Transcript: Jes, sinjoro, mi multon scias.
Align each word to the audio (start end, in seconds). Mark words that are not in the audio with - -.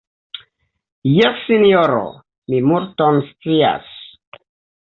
Jes, 1.17 1.43
sinjoro, 1.49 2.01
mi 2.53 2.65
multon 2.71 3.23
scias. 3.29 3.93